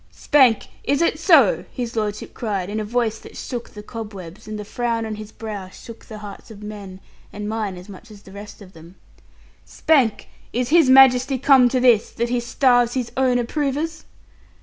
[0.09, 4.57] 'Spank, is it so?' his lordship cried, in a voice that shook the cobwebs, and
[4.57, 6.99] the frown on his brow shook the hearts of men,
[7.31, 8.95] and mine as much as the rest of them,
[9.63, 14.05] 'Spank, is His Majesty come to this, that he starves his own approvers?'